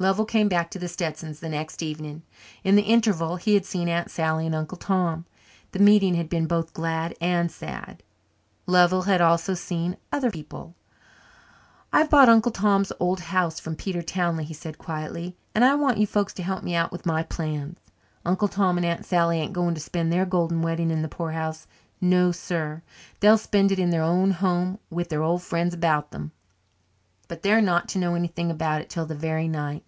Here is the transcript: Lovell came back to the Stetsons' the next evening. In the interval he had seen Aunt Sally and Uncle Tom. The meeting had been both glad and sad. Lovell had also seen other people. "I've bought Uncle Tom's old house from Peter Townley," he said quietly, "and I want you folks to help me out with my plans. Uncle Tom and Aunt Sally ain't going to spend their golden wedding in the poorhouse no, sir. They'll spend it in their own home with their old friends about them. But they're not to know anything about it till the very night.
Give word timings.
Lovell 0.00 0.26
came 0.26 0.48
back 0.48 0.70
to 0.70 0.78
the 0.78 0.86
Stetsons' 0.86 1.40
the 1.40 1.48
next 1.48 1.82
evening. 1.82 2.22
In 2.62 2.76
the 2.76 2.82
interval 2.84 3.34
he 3.34 3.54
had 3.54 3.64
seen 3.64 3.88
Aunt 3.88 4.12
Sally 4.12 4.46
and 4.46 4.54
Uncle 4.54 4.78
Tom. 4.78 5.26
The 5.72 5.80
meeting 5.80 6.14
had 6.14 6.28
been 6.28 6.46
both 6.46 6.72
glad 6.72 7.16
and 7.20 7.50
sad. 7.50 8.04
Lovell 8.68 9.02
had 9.06 9.20
also 9.20 9.54
seen 9.54 9.96
other 10.12 10.30
people. 10.30 10.76
"I've 11.92 12.10
bought 12.10 12.28
Uncle 12.28 12.52
Tom's 12.52 12.92
old 13.00 13.18
house 13.18 13.58
from 13.58 13.74
Peter 13.74 14.00
Townley," 14.00 14.44
he 14.44 14.54
said 14.54 14.78
quietly, 14.78 15.34
"and 15.52 15.64
I 15.64 15.74
want 15.74 15.98
you 15.98 16.06
folks 16.06 16.32
to 16.34 16.44
help 16.44 16.62
me 16.62 16.76
out 16.76 16.92
with 16.92 17.04
my 17.04 17.24
plans. 17.24 17.76
Uncle 18.24 18.46
Tom 18.46 18.76
and 18.76 18.86
Aunt 18.86 19.04
Sally 19.04 19.40
ain't 19.40 19.52
going 19.52 19.74
to 19.74 19.80
spend 19.80 20.12
their 20.12 20.24
golden 20.24 20.62
wedding 20.62 20.92
in 20.92 21.02
the 21.02 21.08
poorhouse 21.08 21.66
no, 22.00 22.30
sir. 22.30 22.82
They'll 23.18 23.36
spend 23.36 23.72
it 23.72 23.80
in 23.80 23.90
their 23.90 24.02
own 24.04 24.30
home 24.30 24.78
with 24.90 25.08
their 25.08 25.24
old 25.24 25.42
friends 25.42 25.74
about 25.74 26.12
them. 26.12 26.30
But 27.26 27.42
they're 27.42 27.60
not 27.60 27.88
to 27.90 27.98
know 27.98 28.14
anything 28.14 28.48
about 28.50 28.80
it 28.80 28.88
till 28.88 29.04
the 29.04 29.14
very 29.16 29.48
night. 29.48 29.84